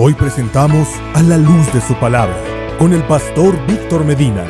Hoy 0.00 0.14
presentamos 0.14 0.88
a 1.12 1.24
la 1.24 1.36
luz 1.36 1.72
de 1.74 1.80
su 1.80 1.92
palabra 1.94 2.36
con 2.78 2.92
el 2.92 3.02
pastor 3.08 3.56
Víctor 3.66 4.04
Medina, 4.04 4.44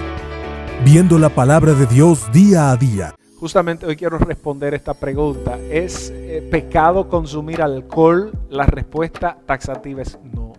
viendo 0.85 1.19
la 1.19 1.31
palabra 1.31 1.73
de 1.73 1.87
Dios 1.87 2.31
día 2.35 2.71
a 2.71 2.77
día. 2.77 3.15
Justamente 3.41 3.87
hoy 3.87 3.97
quiero 3.97 4.19
responder 4.19 4.75
esta 4.75 4.93
pregunta. 4.93 5.59
¿Es 5.71 6.13
eh, 6.15 6.47
pecado 6.51 7.09
consumir 7.09 7.63
alcohol? 7.63 8.31
La 8.51 8.67
respuesta 8.67 9.39
taxativa 9.47 10.03
es 10.03 10.19
no. 10.35 10.53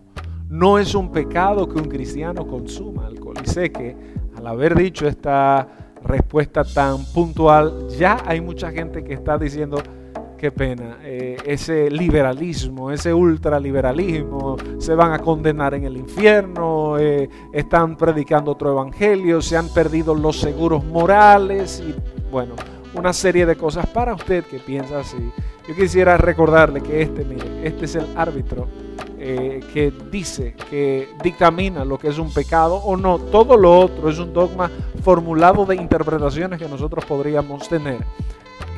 No 0.48 0.76
es 0.76 0.92
un 0.96 1.12
pecado 1.12 1.68
que 1.68 1.78
un 1.78 1.88
cristiano 1.88 2.44
consuma 2.48 3.06
alcohol. 3.06 3.36
Y 3.44 3.48
sé 3.48 3.70
que 3.70 3.94
al 4.36 4.44
haber 4.44 4.74
dicho 4.74 5.06
esta 5.06 5.68
respuesta 6.02 6.64
tan 6.64 7.04
puntual, 7.14 7.86
ya 7.96 8.24
hay 8.26 8.40
mucha 8.40 8.72
gente 8.72 9.04
que 9.04 9.14
está 9.14 9.38
diciendo, 9.38 9.80
qué 10.40 10.50
pena, 10.50 10.96
eh, 11.02 11.36
ese 11.44 11.90
liberalismo, 11.90 12.90
ese 12.90 13.12
ultraliberalismo, 13.12 14.56
se 14.78 14.94
van 14.94 15.12
a 15.12 15.18
condenar 15.18 15.74
en 15.74 15.84
el 15.84 15.98
infierno, 15.98 16.98
eh, 16.98 17.28
están 17.52 17.94
predicando 17.94 18.52
otro 18.52 18.72
evangelio, 18.72 19.42
se 19.42 19.58
han 19.58 19.68
perdido 19.68 20.14
los 20.14 20.40
seguros 20.40 20.82
morales 20.82 21.82
y 21.86 21.94
bueno, 22.30 22.54
una 22.94 23.12
serie 23.12 23.44
de 23.44 23.54
cosas 23.54 23.86
para 23.88 24.14
usted 24.14 24.42
que 24.44 24.58
piensa 24.58 25.00
así. 25.00 25.30
Yo 25.68 25.74
quisiera 25.74 26.16
recordarle 26.16 26.80
que 26.80 27.02
este, 27.02 27.22
mire, 27.22 27.44
este 27.62 27.84
es 27.84 27.96
el 27.96 28.06
árbitro 28.16 28.66
eh, 29.18 29.60
que 29.74 29.92
dice, 30.10 30.54
que 30.70 31.10
dictamina 31.22 31.84
lo 31.84 31.98
que 31.98 32.08
es 32.08 32.16
un 32.16 32.32
pecado 32.32 32.76
o 32.76 32.96
no. 32.96 33.18
Todo 33.18 33.58
lo 33.58 33.78
otro 33.78 34.08
es 34.08 34.18
un 34.18 34.32
dogma 34.32 34.70
formulado 35.02 35.66
de 35.66 35.76
interpretaciones 35.76 36.58
que 36.58 36.66
nosotros 36.66 37.04
podríamos 37.04 37.68
tener. 37.68 37.98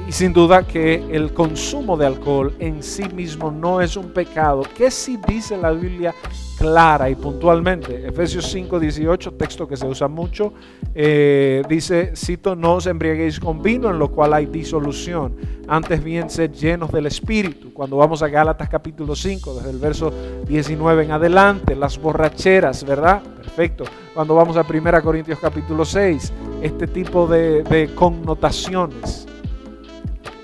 Y 0.06 0.12
sin 0.12 0.32
duda 0.32 0.66
que 0.66 1.04
el 1.12 1.32
consumo 1.32 1.96
de 1.96 2.06
alcohol 2.06 2.54
en 2.58 2.82
sí 2.82 3.04
mismo 3.14 3.50
no 3.50 3.80
es 3.80 3.96
un 3.96 4.12
pecado. 4.12 4.62
¿Qué 4.76 4.90
sí 4.90 5.18
dice 5.28 5.56
la 5.56 5.70
Biblia 5.70 6.12
clara 6.58 7.08
y 7.08 7.14
puntualmente? 7.14 8.06
Efesios 8.06 8.50
5, 8.50 8.80
18, 8.80 9.32
texto 9.34 9.66
que 9.68 9.76
se 9.76 9.86
usa 9.86 10.08
mucho, 10.08 10.52
eh, 10.94 11.62
dice, 11.68 12.12
cito, 12.16 12.56
no 12.56 12.74
os 12.74 12.86
embriaguéis 12.86 13.38
con 13.38 13.62
vino 13.62 13.90
en 13.90 13.98
lo 13.98 14.10
cual 14.10 14.34
hay 14.34 14.46
disolución, 14.46 15.36
antes 15.68 16.02
bien 16.02 16.28
sed 16.28 16.50
llenos 16.52 16.90
del 16.90 17.06
Espíritu. 17.06 17.72
Cuando 17.72 17.96
vamos 17.96 18.22
a 18.22 18.28
Gálatas 18.28 18.68
capítulo 18.68 19.14
5, 19.14 19.54
desde 19.54 19.70
el 19.70 19.78
verso 19.78 20.12
19 20.48 21.04
en 21.04 21.12
adelante, 21.12 21.76
las 21.76 21.96
borracheras, 21.96 22.84
¿verdad? 22.84 23.22
Perfecto. 23.22 23.84
Cuando 24.12 24.34
vamos 24.34 24.56
a 24.56 24.66
1 24.68 25.02
Corintios 25.02 25.38
capítulo 25.38 25.84
6, 25.84 26.32
este 26.60 26.88
tipo 26.88 27.26
de 27.28 27.90
connotaciones. 27.94 29.28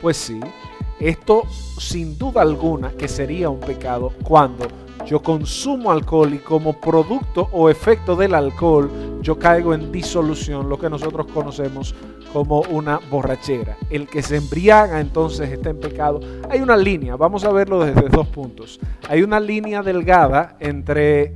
Pues 0.00 0.16
sí, 0.16 0.40
esto 1.00 1.42
sin 1.78 2.16
duda 2.18 2.42
alguna 2.42 2.90
que 2.92 3.08
sería 3.08 3.50
un 3.50 3.60
pecado 3.60 4.12
cuando 4.22 4.66
yo 5.06 5.22
consumo 5.22 5.90
alcohol 5.90 6.34
y 6.34 6.38
como 6.38 6.80
producto 6.80 7.48
o 7.52 7.68
efecto 7.68 8.14
del 8.14 8.34
alcohol 8.34 8.90
yo 9.22 9.38
caigo 9.38 9.74
en 9.74 9.90
disolución, 9.90 10.68
lo 10.68 10.78
que 10.78 10.88
nosotros 10.88 11.26
conocemos 11.32 11.94
como 12.32 12.60
una 12.70 13.00
borrachera. 13.10 13.76
El 13.90 14.06
que 14.06 14.22
se 14.22 14.36
embriaga 14.36 15.00
entonces 15.00 15.50
está 15.50 15.70
en 15.70 15.80
pecado. 15.80 16.20
Hay 16.48 16.60
una 16.60 16.76
línea, 16.76 17.16
vamos 17.16 17.44
a 17.44 17.52
verlo 17.52 17.84
desde 17.84 18.08
dos 18.08 18.28
puntos. 18.28 18.78
Hay 19.08 19.22
una 19.22 19.40
línea 19.40 19.82
delgada 19.82 20.56
entre 20.60 21.34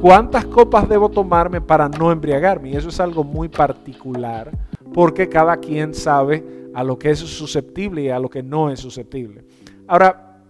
cuántas 0.00 0.44
copas 0.46 0.88
debo 0.88 1.10
tomarme 1.10 1.60
para 1.60 1.88
no 1.88 2.12
embriagarme 2.12 2.70
y 2.70 2.76
eso 2.76 2.88
es 2.88 3.00
algo 3.00 3.24
muy 3.24 3.48
particular 3.48 4.50
porque 4.94 5.28
cada 5.28 5.56
quien 5.58 5.92
sabe 5.92 6.67
a 6.74 6.84
lo 6.84 6.98
que 6.98 7.10
es 7.10 7.18
susceptible 7.18 8.02
y 8.02 8.08
a 8.08 8.18
lo 8.18 8.28
que 8.28 8.42
no 8.42 8.70
es 8.70 8.80
susceptible. 8.80 9.44
Ahora, 9.86 10.42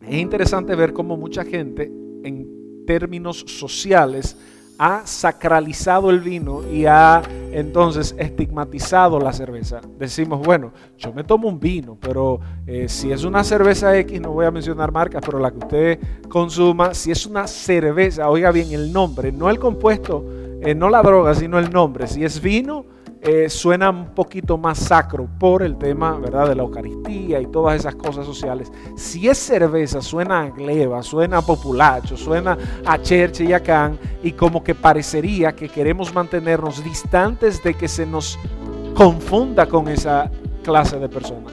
es 0.00 0.14
interesante 0.14 0.74
ver 0.74 0.92
cómo 0.92 1.16
mucha 1.16 1.44
gente 1.44 1.90
en 2.22 2.84
términos 2.86 3.44
sociales 3.46 4.36
ha 4.78 5.04
sacralizado 5.04 6.08
el 6.08 6.20
vino 6.20 6.62
y 6.70 6.86
ha 6.86 7.20
entonces 7.50 8.14
estigmatizado 8.16 9.18
la 9.18 9.32
cerveza. 9.32 9.80
Decimos, 9.98 10.40
bueno, 10.40 10.72
yo 10.96 11.12
me 11.12 11.24
tomo 11.24 11.48
un 11.48 11.58
vino, 11.58 11.98
pero 12.00 12.38
eh, 12.64 12.88
si 12.88 13.10
es 13.10 13.24
una 13.24 13.42
cerveza 13.42 13.96
X, 13.98 14.20
no 14.20 14.30
voy 14.30 14.46
a 14.46 14.52
mencionar 14.52 14.92
marcas, 14.92 15.22
pero 15.26 15.40
la 15.40 15.50
que 15.50 15.58
usted 15.58 15.98
consuma, 16.28 16.94
si 16.94 17.10
es 17.10 17.26
una 17.26 17.48
cerveza, 17.48 18.28
oiga 18.30 18.52
bien 18.52 18.70
el 18.72 18.92
nombre, 18.92 19.32
no 19.32 19.50
el 19.50 19.58
compuesto, 19.58 20.24
eh, 20.62 20.76
no 20.76 20.88
la 20.88 21.02
droga, 21.02 21.34
sino 21.34 21.58
el 21.58 21.70
nombre. 21.70 22.06
Si 22.06 22.24
es 22.24 22.40
vino, 22.40 22.86
eh, 23.20 23.48
suena 23.48 23.90
un 23.90 24.14
poquito 24.14 24.56
más 24.56 24.78
sacro 24.78 25.28
por 25.38 25.62
el 25.62 25.76
tema 25.76 26.16
¿verdad? 26.18 26.48
de 26.48 26.54
la 26.54 26.62
Eucaristía 26.62 27.40
y 27.40 27.46
todas 27.46 27.80
esas 27.80 27.96
cosas 27.96 28.24
sociales. 28.24 28.70
Si 28.96 29.28
es 29.28 29.38
cerveza, 29.38 30.00
suena 30.00 30.42
a 30.42 30.50
gleba, 30.50 31.02
suena 31.02 31.38
a 31.38 31.42
populacho, 31.42 32.16
suena 32.16 32.56
a 32.86 33.02
cherche 33.02 33.44
y 33.44 33.52
a 33.52 33.60
can, 33.60 33.98
y 34.22 34.32
como 34.32 34.62
que 34.62 34.74
parecería 34.74 35.54
que 35.54 35.68
queremos 35.68 36.14
mantenernos 36.14 36.84
distantes 36.84 37.62
de 37.62 37.74
que 37.74 37.88
se 37.88 38.06
nos 38.06 38.38
confunda 38.94 39.66
con 39.66 39.88
esa 39.88 40.30
clase 40.62 40.98
de 40.98 41.08
personas. 41.08 41.52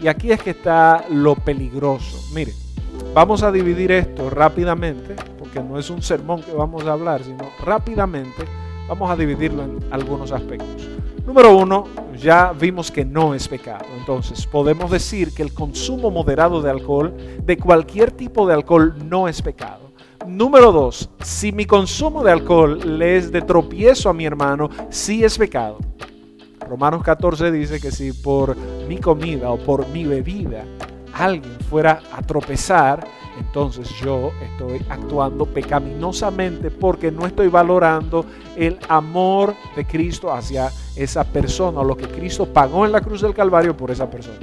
Y 0.00 0.06
aquí 0.06 0.30
es 0.30 0.40
que 0.40 0.50
está 0.50 1.04
lo 1.10 1.34
peligroso. 1.34 2.18
Mire, 2.34 2.52
vamos 3.12 3.42
a 3.42 3.50
dividir 3.50 3.90
esto 3.90 4.30
rápidamente, 4.30 5.16
porque 5.38 5.60
no 5.60 5.78
es 5.78 5.90
un 5.90 6.02
sermón 6.02 6.42
que 6.42 6.52
vamos 6.52 6.86
a 6.86 6.92
hablar, 6.92 7.22
sino 7.24 7.50
rápidamente 7.64 8.44
vamos 8.88 9.10
a 9.10 9.16
dividirlo 9.16 9.64
en 9.64 9.78
algunos 9.90 10.32
aspectos. 10.32 10.99
Número 11.26 11.56
uno, 11.56 11.84
ya 12.16 12.52
vimos 12.52 12.90
que 12.90 13.04
no 13.04 13.34
es 13.34 13.46
pecado. 13.46 13.84
Entonces, 13.98 14.46
podemos 14.46 14.90
decir 14.90 15.32
que 15.32 15.42
el 15.42 15.54
consumo 15.54 16.10
moderado 16.10 16.60
de 16.62 16.70
alcohol, 16.70 17.14
de 17.42 17.56
cualquier 17.56 18.10
tipo 18.10 18.46
de 18.46 18.54
alcohol, 18.54 18.94
no 19.08 19.28
es 19.28 19.40
pecado. 19.42 19.90
Número 20.26 20.70
dos, 20.70 21.08
si 21.22 21.50
mi 21.52 21.64
consumo 21.64 22.22
de 22.22 22.32
alcohol 22.32 22.98
le 22.98 23.16
es 23.16 23.32
de 23.32 23.42
tropiezo 23.42 24.10
a 24.10 24.12
mi 24.12 24.26
hermano, 24.26 24.68
sí 24.90 25.24
es 25.24 25.38
pecado. 25.38 25.78
Romanos 26.68 27.02
14 27.02 27.50
dice 27.50 27.80
que 27.80 27.90
si 27.90 28.12
por 28.12 28.56
mi 28.86 28.98
comida 28.98 29.50
o 29.50 29.58
por 29.58 29.88
mi 29.88 30.04
bebida 30.04 30.64
alguien 31.12 31.58
fuera 31.68 32.00
a 32.12 32.22
tropezar, 32.22 33.06
entonces 33.40 33.88
yo 34.00 34.30
estoy 34.42 34.84
actuando 34.88 35.46
pecaminosamente 35.46 36.70
porque 36.70 37.10
no 37.10 37.26
estoy 37.26 37.48
valorando 37.48 38.24
el 38.56 38.78
amor 38.88 39.54
de 39.74 39.84
Cristo 39.84 40.32
hacia 40.32 40.70
esa 40.94 41.24
persona 41.24 41.80
o 41.80 41.84
lo 41.84 41.96
que 41.96 42.06
Cristo 42.06 42.46
pagó 42.46 42.86
en 42.86 42.92
la 42.92 43.00
cruz 43.00 43.22
del 43.22 43.34
Calvario 43.34 43.76
por 43.76 43.90
esa 43.90 44.08
persona. 44.08 44.38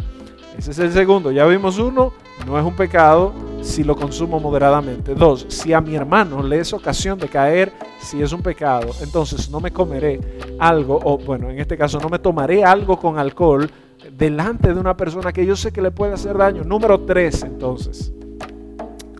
Ese 0.58 0.72
es 0.72 0.80
el 0.80 0.92
segundo. 0.92 1.32
Ya 1.32 1.46
vimos 1.46 1.78
uno, 1.78 2.12
no 2.46 2.58
es 2.58 2.66
un 2.66 2.76
pecado 2.76 3.32
si 3.62 3.84
lo 3.84 3.96
consumo 3.96 4.40
moderadamente. 4.40 5.14
Dos, 5.14 5.46
si 5.48 5.72
a 5.72 5.80
mi 5.80 5.96
hermano 5.96 6.42
le 6.42 6.60
es 6.60 6.74
ocasión 6.74 7.20
de 7.20 7.28
caer, 7.28 7.72
si 8.00 8.22
es 8.22 8.34
un 8.34 8.42
pecado, 8.42 8.90
entonces 9.02 9.50
no 9.52 9.60
me 9.60 9.72
comeré 9.72 10.20
algo, 10.58 11.00
o 11.04 11.18
bueno, 11.20 11.50
en 11.50 11.60
este 11.60 11.78
caso 11.78 12.00
no 12.00 12.10
me 12.10 12.18
tomaré 12.18 12.64
algo 12.64 12.98
con 12.98 13.20
alcohol 13.20 13.70
delante 14.12 14.74
de 14.74 14.80
una 14.80 14.98
persona 14.98 15.32
que 15.32 15.46
yo 15.46 15.56
sé 15.56 15.72
que 15.72 15.82
le 15.82 15.92
puede 15.92 16.14
hacer 16.14 16.36
daño. 16.38 16.64
Número 16.64 17.00
tres, 17.02 17.44
entonces. 17.44 18.12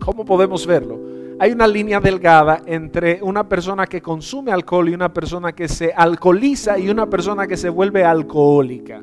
¿Cómo 0.08 0.24
podemos 0.24 0.66
verlo? 0.66 0.98
Hay 1.38 1.52
una 1.52 1.66
línea 1.66 2.00
delgada 2.00 2.62
entre 2.64 3.22
una 3.22 3.46
persona 3.46 3.86
que 3.86 4.00
consume 4.00 4.50
alcohol 4.50 4.88
y 4.88 4.94
una 4.94 5.12
persona 5.12 5.52
que 5.52 5.68
se 5.68 5.92
alcoholiza 5.92 6.78
y 6.78 6.88
una 6.88 7.10
persona 7.10 7.46
que 7.46 7.58
se 7.58 7.68
vuelve 7.68 8.06
alcohólica. 8.06 9.02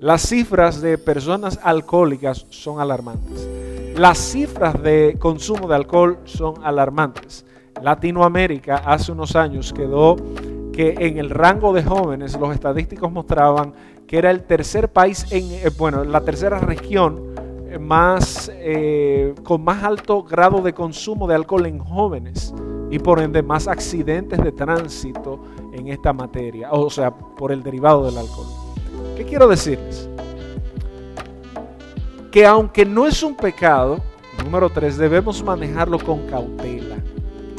Las 0.00 0.22
cifras 0.22 0.80
de 0.80 0.96
personas 0.96 1.60
alcohólicas 1.62 2.46
son 2.48 2.80
alarmantes. 2.80 3.46
Las 3.96 4.16
cifras 4.16 4.82
de 4.82 5.18
consumo 5.18 5.68
de 5.68 5.74
alcohol 5.74 6.16
son 6.24 6.54
alarmantes. 6.64 7.44
Latinoamérica 7.82 8.76
hace 8.76 9.12
unos 9.12 9.36
años 9.36 9.74
quedó 9.74 10.16
que 10.72 10.94
en 11.00 11.18
el 11.18 11.28
rango 11.28 11.74
de 11.74 11.84
jóvenes 11.84 12.34
los 12.40 12.54
estadísticos 12.54 13.12
mostraban 13.12 13.74
que 14.06 14.16
era 14.16 14.30
el 14.30 14.44
tercer 14.44 14.88
país 14.88 15.26
en, 15.30 15.52
eh, 15.52 15.70
bueno, 15.76 16.02
la 16.02 16.22
tercera 16.22 16.60
región 16.60 17.33
más, 17.78 18.50
eh, 18.54 19.34
con 19.42 19.64
más 19.64 19.82
alto 19.82 20.22
grado 20.22 20.62
de 20.62 20.72
consumo 20.72 21.26
de 21.26 21.34
alcohol 21.34 21.66
en 21.66 21.78
jóvenes 21.78 22.54
y 22.90 22.98
por 22.98 23.20
ende 23.20 23.42
más 23.42 23.66
accidentes 23.66 24.42
de 24.42 24.52
tránsito 24.52 25.40
en 25.72 25.88
esta 25.88 26.12
materia, 26.12 26.70
o 26.72 26.88
sea, 26.90 27.10
por 27.10 27.52
el 27.52 27.62
derivado 27.62 28.04
del 28.06 28.18
alcohol. 28.18 28.46
¿Qué 29.16 29.24
quiero 29.24 29.48
decirles? 29.48 30.08
Que 32.30 32.46
aunque 32.46 32.84
no 32.84 33.06
es 33.06 33.22
un 33.22 33.36
pecado, 33.36 33.98
número 34.44 34.70
tres, 34.70 34.96
debemos 34.96 35.42
manejarlo 35.42 35.98
con 35.98 36.26
cautela, 36.26 36.96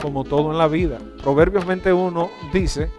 como 0.02 0.24
todo 0.24 0.52
en 0.52 0.58
la 0.58 0.68
vida. 0.68 1.00
Proverbios 1.22 1.66
21 1.66 2.30
dice, 2.54 2.90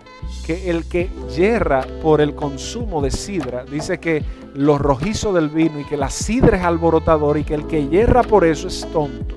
que 0.45 0.71
el 0.71 0.85
que 0.87 1.11
yerra 1.35 1.85
por 2.03 2.21
el 2.21 2.35
consumo 2.35 3.01
de 3.01 3.11
sidra, 3.11 3.65
dice 3.65 3.99
que 3.99 4.25
los 4.55 4.81
rojizos 4.81 5.35
del 5.35 5.49
vino 5.49 5.81
y 5.81 5.85
que 5.85 5.97
la 5.97 6.09
sidra 6.09 6.57
es 6.57 6.65
alborotador 6.65 7.39
y 7.39 7.45
que 7.45 7.55
el 7.55 7.67
que 7.67 7.89
yerra 7.89 8.23
por 8.23 8.45
eso 8.45 8.69
es 8.69 8.87
tonto. 8.93 9.37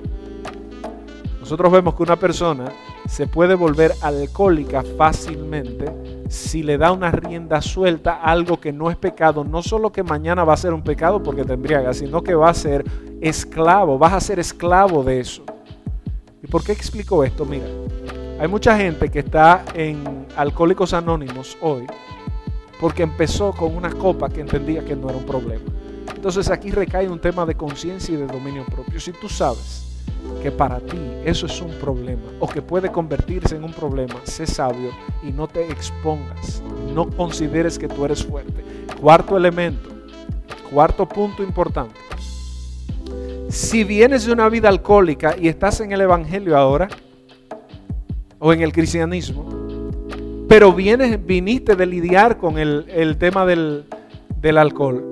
Nosotros 1.40 1.72
vemos 1.72 1.94
que 1.94 2.02
una 2.04 2.16
persona 2.16 2.72
se 3.08 3.26
puede 3.26 3.54
volver 3.54 3.92
alcohólica 4.02 4.84
fácilmente 4.96 5.92
si 6.28 6.62
le 6.62 6.78
da 6.78 6.92
una 6.92 7.10
rienda 7.10 7.60
suelta 7.60 8.22
algo 8.22 8.60
que 8.60 8.72
no 8.72 8.88
es 8.88 8.96
pecado, 8.96 9.42
no 9.42 9.62
solo 9.62 9.90
que 9.90 10.04
mañana 10.04 10.44
va 10.44 10.54
a 10.54 10.56
ser 10.56 10.72
un 10.72 10.82
pecado 10.82 11.20
porque 11.20 11.44
te 11.44 11.54
embriaga, 11.54 11.92
sino 11.92 12.22
que 12.22 12.36
va 12.36 12.50
a 12.50 12.54
ser 12.54 12.84
esclavo, 13.20 13.98
vas 13.98 14.12
a 14.12 14.20
ser 14.20 14.38
esclavo 14.38 15.02
de 15.02 15.18
eso. 15.18 15.42
¿Y 16.40 16.46
por 16.46 16.62
qué 16.62 16.70
explico 16.70 17.24
esto? 17.24 17.44
Mira, 17.44 17.66
hay 18.40 18.48
mucha 18.48 18.74
gente 18.74 19.10
que 19.10 19.18
está 19.18 19.66
en 19.74 20.26
Alcohólicos 20.34 20.94
Anónimos 20.94 21.58
hoy 21.60 21.86
porque 22.80 23.02
empezó 23.02 23.52
con 23.52 23.76
una 23.76 23.90
copa 23.90 24.30
que 24.30 24.40
entendía 24.40 24.82
que 24.82 24.96
no 24.96 25.10
era 25.10 25.18
un 25.18 25.26
problema. 25.26 25.66
Entonces 26.16 26.48
aquí 26.48 26.70
recae 26.70 27.06
un 27.06 27.20
tema 27.20 27.44
de 27.44 27.54
conciencia 27.54 28.14
y 28.14 28.16
de 28.16 28.26
dominio 28.26 28.64
propio. 28.64 28.98
Si 28.98 29.12
tú 29.12 29.28
sabes 29.28 30.00
que 30.42 30.50
para 30.50 30.80
ti 30.80 30.96
eso 31.22 31.44
es 31.44 31.60
un 31.60 31.72
problema 31.72 32.22
o 32.38 32.48
que 32.48 32.62
puede 32.62 32.90
convertirse 32.90 33.56
en 33.56 33.64
un 33.64 33.74
problema, 33.74 34.14
sé 34.24 34.46
sabio 34.46 34.88
y 35.22 35.32
no 35.32 35.46
te 35.46 35.70
expongas. 35.70 36.62
No 36.94 37.10
consideres 37.10 37.78
que 37.78 37.88
tú 37.88 38.06
eres 38.06 38.24
fuerte. 38.24 38.64
Cuarto 38.98 39.36
elemento, 39.36 39.90
cuarto 40.72 41.06
punto 41.06 41.42
importante. 41.42 42.00
Si 43.50 43.84
vienes 43.84 44.24
de 44.24 44.32
una 44.32 44.48
vida 44.48 44.70
alcohólica 44.70 45.36
y 45.38 45.48
estás 45.48 45.82
en 45.82 45.92
el 45.92 46.00
Evangelio 46.00 46.56
ahora, 46.56 46.88
o 48.40 48.52
en 48.52 48.62
el 48.62 48.72
cristianismo, 48.72 49.48
pero 50.48 50.72
vienes, 50.72 51.24
viniste 51.24 51.76
de 51.76 51.86
lidiar 51.86 52.38
con 52.38 52.58
el, 52.58 53.16
tema 53.18 53.46
del, 53.46 53.84
del 54.40 54.58
alcohol, 54.58 55.04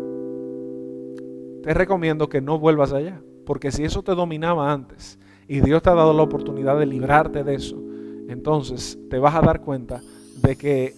te 1.63 1.73
recomiendo 1.73 2.29
que 2.29 2.41
no 2.41 2.59
vuelvas 2.59 2.93
allá. 2.93 3.21
Porque 3.49 3.73
si 3.73 3.83
eso 3.83 4.03
te 4.03 4.15
dominaba 4.15 4.71
antes 4.71 5.19
y 5.47 5.61
Dios 5.61 5.81
te 5.81 5.89
ha 5.89 5.95
dado 5.95 6.13
la 6.13 6.23
oportunidad 6.23 6.79
de 6.79 6.85
librarte 6.85 7.45
de 7.45 7.55
eso, 7.55 7.83
entonces 8.29 8.99
te 9.09 9.19
vas 9.19 9.35
a 9.35 9.41
dar 9.41 9.63
cuenta 9.63 10.03
de 10.43 10.55
que 10.57 10.95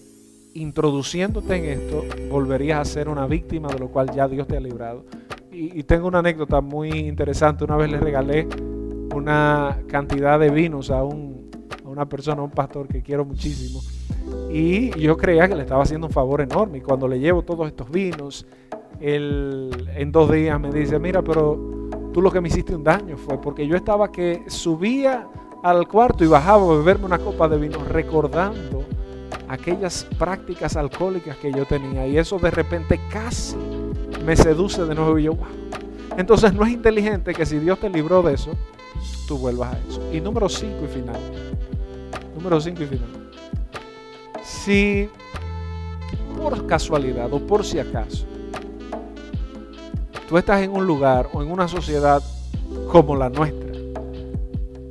introduciéndote 0.55 1.55
en 1.55 1.65
esto 1.67 2.05
volverías 2.29 2.81
a 2.81 2.85
ser 2.85 3.09
una 3.09 3.29
víctima 3.29 3.69
de 3.69 3.79
lo 3.79 3.87
cual 3.93 4.11
ya 4.12 4.27
Dios 4.27 4.49
te 4.49 4.56
ha 4.56 4.61
librado. 4.61 5.05
Y, 5.53 5.85
tengo 5.85 6.09
una 6.09 6.19
anécdota 6.19 6.61
muy 6.61 6.91
interesante. 6.91 7.62
Una 7.62 7.77
vez 7.77 7.88
le 7.88 8.00
regalé 8.00 8.49
una 9.15 9.79
cantidad 9.87 10.41
de 10.41 10.50
vinos 10.50 10.91
a, 10.91 11.05
un, 11.05 11.30
una 11.90 12.06
persona, 12.06 12.42
un 12.42 12.50
pastor 12.50 12.87
que 12.88 13.02
quiero 13.02 13.25
muchísimo. 13.25 13.81
Y 14.50 14.90
yo 14.98 15.16
creía 15.16 15.48
que 15.48 15.54
le 15.54 15.62
estaba 15.62 15.82
haciendo 15.82 16.06
un 16.06 16.12
favor 16.12 16.40
enorme. 16.40 16.78
Y 16.78 16.81
cuando 16.81 17.08
le 17.08 17.19
llevo 17.19 17.42
todos 17.42 17.66
estos 17.66 17.90
vinos, 17.90 18.46
él 19.00 19.88
en 19.96 20.12
dos 20.12 20.31
días 20.31 20.60
me 20.60 20.70
dice, 20.70 20.98
mira, 20.98 21.22
pero 21.22 21.88
tú 22.12 22.20
lo 22.20 22.31
que 22.31 22.40
me 22.40 22.48
hiciste 22.48 22.75
un 22.75 22.84
daño 22.84 23.16
fue 23.16 23.40
porque 23.40 23.66
yo 23.66 23.76
estaba 23.76 24.10
que 24.10 24.44
subía 24.48 25.26
al 25.62 25.87
cuarto 25.88 26.25
y 26.25 26.26
bajaba 26.26 26.62
a 26.62 26.76
beberme 26.76 27.06
una 27.06 27.19
copa 27.19 27.48
de 27.48 27.58
vino 27.58 27.82
recordando 27.84 28.84
aquellas 29.48 30.06
prácticas 30.19 30.76
alcohólicas 30.76 31.36
que 31.36 31.52
yo 31.52 31.66
tenía 31.66 32.06
y 32.06 32.19
eso 32.19 32.38
de 32.38 32.50
repente 32.50 33.00
casi 33.10 33.56
me 34.25 34.36
seduce 34.36 34.84
de 34.84 34.94
nuevo 34.94 35.19
y 35.19 35.25
yo, 35.25 35.34
wow. 35.34 35.46
Entonces 36.16 36.52
no 36.52 36.64
es 36.64 36.72
inteligente 36.72 37.32
que 37.32 37.46
si 37.46 37.58
Dios 37.58 37.78
te 37.78 37.88
libró 37.88 38.22
de 38.22 38.34
eso, 38.34 38.50
tú 39.26 39.38
vuelvas 39.38 39.75
a 39.75 39.78
eso. 39.88 40.02
Y 40.12 40.20
número 40.20 40.48
5 40.48 40.84
y 40.84 40.88
final. 40.88 41.20
Número 42.35 42.61
5 42.61 42.82
y 42.82 42.87
final. 42.87 43.31
Si 44.43 45.09
por 46.37 46.67
casualidad 46.67 47.32
o 47.32 47.38
por 47.38 47.65
si 47.65 47.79
acaso 47.79 48.27
tú 50.31 50.38
estás 50.38 50.62
en 50.62 50.71
un 50.71 50.87
lugar 50.87 51.29
o 51.32 51.43
en 51.43 51.50
una 51.50 51.67
sociedad 51.67 52.23
como 52.88 53.17
la 53.17 53.29
nuestra, 53.29 53.73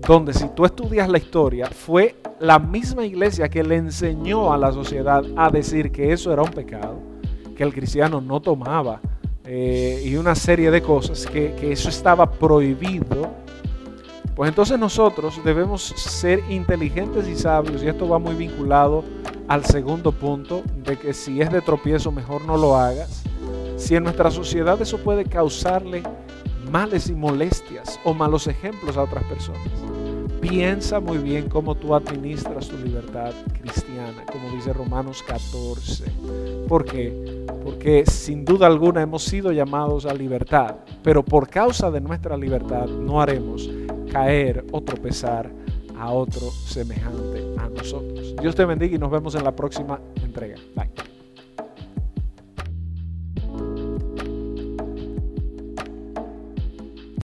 donde 0.06 0.34
si 0.34 0.50
tú 0.50 0.66
estudias 0.66 1.08
la 1.08 1.18
historia, 1.18 1.68
fue 1.68 2.18
la 2.42 2.60
misma 2.60 3.06
iglesia 3.06 3.48
que 3.48 3.64
le 3.64 3.78
enseñó 3.78 4.52
a 4.52 4.58
la 4.58 4.74
sociedad 4.74 5.24
a 5.38 5.50
decir 5.50 5.94
que 5.94 6.12
eso 6.12 6.34
era 6.34 6.42
un 6.42 6.52
pecado, 6.52 7.00
que 7.56 7.64
el 7.64 7.74
cristiano 7.74 8.20
no 8.20 8.42
tomaba 8.42 9.00
eh, 9.46 10.02
y 10.04 10.18
una 10.18 10.36
serie 10.36 10.72
de 10.72 10.82
cosas, 10.82 11.26
que, 11.26 11.54
que 11.56 11.72
eso 11.72 11.88
estaba 11.88 12.30
prohibido, 12.30 13.30
pues 14.40 14.48
entonces 14.48 14.80
nosotros 14.80 15.42
debemos 15.44 15.82
ser 15.82 16.42
inteligentes 16.50 17.28
y 17.28 17.36
sabios, 17.36 17.84
y 17.84 17.90
esto 17.90 18.08
va 18.08 18.20
muy 18.20 18.36
vinculado 18.36 19.04
al 19.50 19.66
segundo 19.66 20.14
punto, 20.14 20.64
de 20.78 20.96
que 20.96 21.14
si 21.14 21.42
es 21.42 21.52
de 21.52 21.60
tropiezo 21.60 22.10
mejor 22.10 22.46
no 22.46 22.56
lo 22.56 22.78
hagas 22.78 23.22
si 23.76 23.98
en 23.98 24.04
nuestra 24.04 24.32
sociedad 24.32 24.82
eso 24.82 24.98
puede 25.00 25.26
causarle 25.26 26.04
males 26.72 27.10
y 27.10 27.16
molestias 27.16 28.00
o 28.06 28.14
malos 28.14 28.48
ejemplos 28.48 28.96
a 28.96 29.04
otras 29.04 29.26
personas, 29.26 29.68
piensa 30.40 31.02
muy 31.02 31.18
bien 31.18 31.50
cómo 31.50 31.76
tú 31.76 31.94
administras 31.94 32.70
tu 32.70 32.78
libertad 32.78 33.34
cristiana, 33.62 34.24
como 34.32 34.52
dice 34.56 34.72
Romanos 34.72 35.22
14. 35.28 36.06
¿Por 36.66 36.86
qué? 36.86 37.46
Porque 37.62 38.06
sin 38.06 38.46
duda 38.46 38.68
alguna 38.68 39.02
hemos 39.02 39.24
sido 39.24 39.52
llamados 39.52 40.06
a 40.06 40.14
libertad, 40.14 40.78
pero 41.04 41.26
por 41.26 41.50
causa 41.50 41.92
de 41.92 42.00
nuestra 42.00 42.38
libertad 42.38 42.86
no 42.86 43.20
haremos 43.20 43.70
caer 44.12 44.66
o 44.72 44.82
tropezar 44.82 45.50
a 45.98 46.12
otro 46.12 46.50
semejante 46.52 47.44
a 47.58 47.70
nosotros. 47.70 48.36
Dios 48.42 48.56
te 48.56 48.66
bendiga 48.66 48.96
y 48.96 49.00
nos 49.00 49.12
vemos 49.12 49.36
en 49.36 49.44
la 49.44 49.56
próxima 49.56 50.00
entrega. 50.24 50.58
Bye. 50.76 51.19